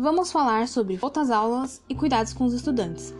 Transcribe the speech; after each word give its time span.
vamos 0.00 0.32
falar 0.32 0.66
sobre 0.66 0.98
às 1.14 1.30
aulas 1.30 1.82
e 1.86 1.94
cuidados 1.94 2.32
com 2.32 2.46
os 2.46 2.54
estudantes. 2.54 3.12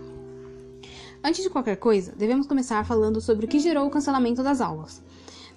Antes 1.23 1.43
de 1.43 1.51
qualquer 1.51 1.77
coisa, 1.77 2.15
devemos 2.17 2.47
começar 2.47 2.87
falando 2.87 3.21
sobre 3.21 3.45
o 3.45 3.49
que 3.49 3.59
gerou 3.59 3.87
o 3.87 3.91
cancelamento 3.91 4.43
das 4.43 4.63
aulas, 4.63 5.03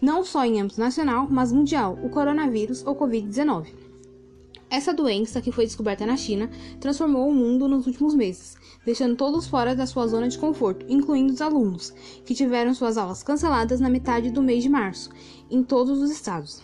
não 0.02 0.26
só 0.26 0.44
em 0.44 0.60
âmbito 0.60 0.82
nacional, 0.82 1.26
mas 1.32 1.54
mundial, 1.54 1.98
o 2.04 2.10
coronavírus 2.10 2.86
ou 2.86 2.94
Covid-19. 2.94 3.68
Essa 4.70 4.94
doença, 4.94 5.42
que 5.42 5.52
foi 5.52 5.66
descoberta 5.66 6.06
na 6.06 6.18
China, 6.18 6.50
transformou 6.82 7.30
o 7.30 7.34
mundo 7.34 7.70
nos 7.70 7.88
últimos 7.88 8.14
meses, 8.14 8.58
deixando 8.86 9.16
todos 9.16 9.48
fora 9.48 9.74
da 9.74 9.86
sua 9.86 10.06
zona 10.08 10.28
de 10.28 10.38
conforto, 10.38 10.86
incluindo 10.90 11.32
os 11.32 11.40
alunos, 11.40 11.92
que 12.26 12.36
tiveram 12.36 12.74
suas 12.74 12.98
aulas 12.98 13.24
canceladas 13.24 13.80
na 13.80 13.90
metade 13.90 14.30
do 14.30 14.44
mês 14.44 14.62
de 14.62 14.68
março, 14.68 15.10
em 15.50 15.64
todos 15.64 16.02
os 16.02 16.12
estados. 16.12 16.62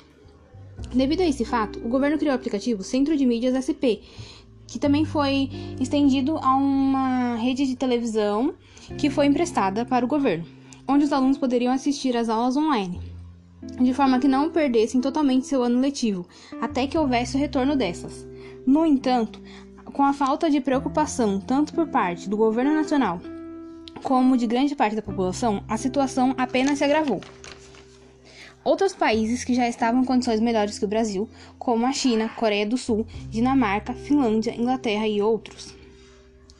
Devido 0.94 1.22
a 1.22 1.28
esse 1.28 1.46
fato, 1.46 1.80
o 1.80 1.90
governo 1.90 2.18
criou 2.18 2.34
o 2.34 2.36
aplicativo 2.36 2.84
Centro 2.84 3.16
de 3.16 3.26
Mídias 3.26 3.54
SP, 3.56 4.02
que 4.70 4.80
também 4.80 5.06
foi 5.06 5.50
estendido 5.80 6.38
a 6.38 6.56
uma 6.56 7.36
rede 7.36 7.66
de 7.66 7.76
televisão 7.76 8.54
que 8.98 9.10
foi 9.10 9.26
emprestada 9.26 9.86
para 9.86 10.06
o 10.06 10.08
governo, 10.08 10.46
onde 10.88 11.06
os 11.06 11.14
alunos 11.14 11.38
poderiam 11.38 11.74
assistir 11.74 12.16
às 12.16 12.30
aulas 12.30 12.56
online, 12.56 13.00
de 13.82 13.94
forma 13.94 14.20
que 14.20 14.28
não 14.28 14.50
perdessem 14.50 15.02
totalmente 15.02 15.48
seu 15.48 15.64
ano 15.64 15.80
letivo, 15.80 16.26
até 16.62 16.88
que 16.88 16.98
houvesse 16.98 17.36
o 17.36 17.40
retorno 17.40 17.76
dessas. 17.76 18.28
No 18.66 18.86
entanto, 18.86 19.42
com 19.86 20.04
a 20.04 20.14
falta 20.14 20.50
de 20.50 20.62
preocupação 20.62 21.40
tanto 21.40 21.74
por 21.74 21.88
parte 21.88 22.30
do 22.30 22.38
governo 22.38 22.74
nacional 22.74 23.20
como 24.04 24.38
de 24.38 24.48
grande 24.48 24.76
parte 24.76 24.96
da 24.96 25.02
população, 25.02 25.62
a 25.68 25.78
situação 25.78 26.34
apenas 26.38 26.78
se 26.78 26.84
agravou. 26.84 27.22
Outros 28.70 28.94
países 28.94 29.44
que 29.44 29.56
já 29.56 29.68
estavam 29.68 30.04
em 30.04 30.06
condições 30.06 30.40
melhores 30.40 30.78
que 30.78 30.86
o 30.86 30.88
Brasil, 30.88 31.28
como 31.58 31.88
a 31.88 31.92
China, 31.92 32.30
Coreia 32.30 32.68
do 32.68 32.78
Sul, 32.78 33.04
Dinamarca, 33.32 33.96
Finlândia, 33.96 34.56
Inglaterra 34.56 35.08
e 35.08 35.20
outros, 35.24 35.74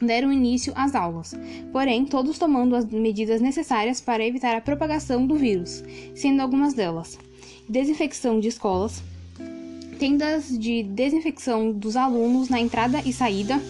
deram 0.02 0.32
início 0.32 0.72
às 0.74 0.96
aulas, 0.96 1.36
porém 1.70 2.04
todos 2.04 2.36
tomando 2.36 2.74
as 2.74 2.84
medidas 2.84 3.40
necessárias 3.40 4.00
para 4.00 4.26
evitar 4.26 4.56
a 4.56 4.60
propagação 4.60 5.24
do 5.24 5.36
vírus, 5.36 5.84
sendo 6.16 6.42
algumas 6.42 6.74
delas 6.74 7.16
desinfecção 7.68 8.40
de 8.40 8.48
escolas, 8.48 9.00
tendas 10.00 10.48
de 10.58 10.82
desinfecção 10.82 11.70
dos 11.70 11.94
alunos 11.94 12.48
na 12.48 12.58
entrada 12.58 13.00
e 13.06 13.12
saída, 13.12 13.62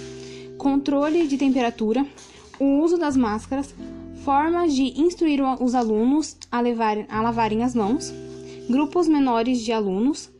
controle 0.56 1.26
de 1.26 1.36
temperatura, 1.36 2.06
o 2.58 2.80
uso 2.80 2.96
das 2.96 3.18
máscaras, 3.18 3.74
formas 4.24 4.74
de 4.74 4.98
instruir 4.98 5.42
os 5.60 5.74
alunos 5.74 6.38
a, 6.50 6.58
levar, 6.58 6.96
a 7.10 7.20
lavarem 7.20 7.62
as 7.62 7.74
mãos, 7.74 8.10
grupos 8.70 9.08
menores 9.08 9.62
de 9.62 9.72
alunos, 9.72 10.30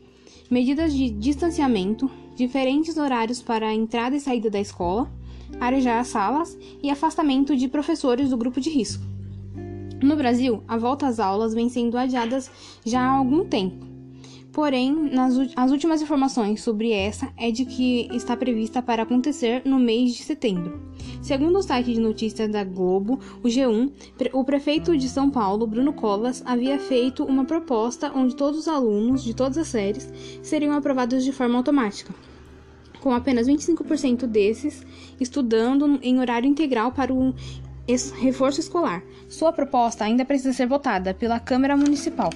medidas 0.49 0.93
de 0.93 1.09
distanciamento, 1.09 2.09
diferentes 2.33 2.95
horários 2.95 3.41
para 3.41 3.67
a 3.67 3.73
entrada 3.73 4.15
e 4.15 4.21
saída 4.21 4.49
da 4.49 4.59
escola, 4.59 5.11
arejar 5.59 5.99
as 5.99 6.07
salas 6.07 6.57
e 6.81 6.89
afastamento 6.89 7.57
de 7.57 7.67
professores 7.67 8.29
do 8.29 8.37
grupo 8.37 8.61
de 8.61 8.69
risco. 8.69 9.03
No 10.01 10.15
Brasil, 10.15 10.63
a 10.65 10.77
volta 10.77 11.07
às 11.07 11.19
aulas 11.19 11.53
vem 11.53 11.67
sendo 11.67 11.97
adiadas 11.97 12.49
já 12.85 13.01
há 13.01 13.09
algum 13.09 13.43
tempo. 13.43 13.90
Porém, 14.51 14.91
nas, 14.91 15.33
as 15.55 15.71
últimas 15.71 16.01
informações 16.01 16.61
sobre 16.61 16.91
essa 16.91 17.31
é 17.37 17.51
de 17.51 17.63
que 17.63 18.09
está 18.11 18.35
prevista 18.35 18.81
para 18.81 19.03
acontecer 19.03 19.61
no 19.63 19.79
mês 19.79 20.13
de 20.13 20.23
setembro. 20.23 20.81
Segundo 21.21 21.57
o 21.57 21.63
site 21.63 21.93
de 21.93 21.99
notícias 21.99 22.49
da 22.49 22.63
Globo, 22.63 23.19
o 23.41 23.47
G1, 23.47 23.91
o 24.33 24.43
prefeito 24.43 24.97
de 24.97 25.07
São 25.07 25.29
Paulo, 25.29 25.65
Bruno 25.65 25.93
Covas, 25.93 26.43
havia 26.45 26.77
feito 26.77 27.23
uma 27.23 27.45
proposta 27.45 28.11
onde 28.13 28.35
todos 28.35 28.59
os 28.59 28.67
alunos 28.67 29.23
de 29.23 29.33
todas 29.33 29.57
as 29.57 29.67
séries 29.67 30.11
seriam 30.41 30.75
aprovados 30.75 31.23
de 31.23 31.31
forma 31.31 31.57
automática 31.57 32.13
com 33.01 33.11
apenas 33.11 33.47
25% 33.47 34.27
desses 34.27 34.85
estudando 35.19 35.99
em 36.03 36.19
horário 36.19 36.47
integral 36.47 36.91
para 36.91 37.11
o 37.11 37.33
reforço 38.21 38.59
escolar. 38.59 39.03
Sua 39.27 39.51
proposta 39.51 40.05
ainda 40.05 40.23
precisa 40.23 40.53
ser 40.53 40.67
votada 40.67 41.13
pela 41.13 41.39
Câmara 41.39 41.75
Municipal. 41.75 42.29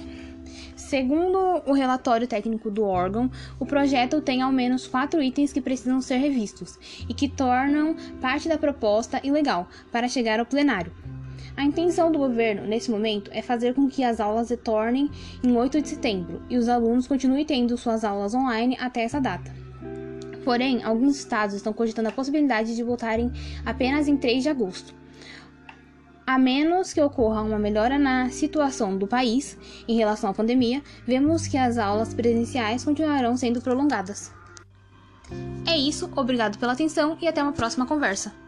Segundo 0.86 1.62
o 1.66 1.72
relatório 1.72 2.28
técnico 2.28 2.70
do 2.70 2.84
órgão, 2.84 3.28
o 3.58 3.66
projeto 3.66 4.20
tem 4.20 4.40
ao 4.40 4.52
menos 4.52 4.86
quatro 4.86 5.20
itens 5.20 5.52
que 5.52 5.60
precisam 5.60 6.00
ser 6.00 6.18
revistos 6.18 6.78
e 7.08 7.12
que 7.12 7.28
tornam 7.28 7.96
parte 8.20 8.48
da 8.48 8.56
proposta 8.56 9.20
ilegal 9.24 9.68
para 9.90 10.06
chegar 10.06 10.38
ao 10.38 10.46
plenário. 10.46 10.92
A 11.56 11.64
intenção 11.64 12.12
do 12.12 12.20
governo, 12.20 12.68
nesse 12.68 12.88
momento, 12.88 13.32
é 13.34 13.42
fazer 13.42 13.74
com 13.74 13.88
que 13.88 14.04
as 14.04 14.20
aulas 14.20 14.48
retornem 14.48 15.10
em 15.42 15.56
8 15.56 15.82
de 15.82 15.88
setembro 15.88 16.40
e 16.48 16.56
os 16.56 16.68
alunos 16.68 17.08
continuem 17.08 17.44
tendo 17.44 17.76
suas 17.76 18.04
aulas 18.04 18.32
online 18.32 18.76
até 18.78 19.02
essa 19.02 19.20
data. 19.20 19.52
Porém, 20.44 20.84
alguns 20.84 21.18
estados 21.18 21.56
estão 21.56 21.72
cogitando 21.72 22.10
a 22.10 22.12
possibilidade 22.12 22.76
de 22.76 22.82
voltarem 22.84 23.32
apenas 23.64 24.06
em 24.06 24.16
3 24.16 24.44
de 24.44 24.48
agosto 24.48 24.94
a 26.26 26.38
menos 26.38 26.92
que 26.92 27.00
ocorra 27.00 27.42
uma 27.42 27.58
melhora 27.58 27.98
na 27.98 28.30
situação 28.30 28.98
do 28.98 29.06
país 29.06 29.56
em 29.86 29.96
relação 29.96 30.28
à 30.28 30.34
pandemia, 30.34 30.82
vemos 31.06 31.46
que 31.46 31.56
as 31.56 31.78
aulas 31.78 32.12
presenciais 32.12 32.84
continuarão 32.84 33.36
sendo 33.36 33.60
prolongadas. 33.60 34.32
É 35.66 35.76
isso, 35.76 36.10
obrigado 36.16 36.58
pela 36.58 36.72
atenção 36.72 37.16
e 37.20 37.28
até 37.28 37.42
uma 37.42 37.52
próxima 37.52 37.86
conversa. 37.86 38.45